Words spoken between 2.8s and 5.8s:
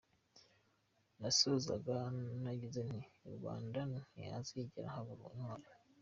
nti” i Rwanda ntihazigera habura intwari!